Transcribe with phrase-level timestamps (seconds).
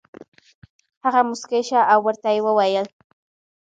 [1.03, 2.87] هغه موسکی شو او ورته یې وویل: